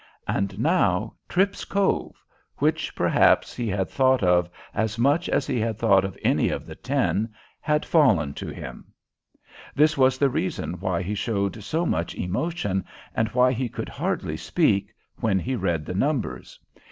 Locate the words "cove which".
1.63-2.95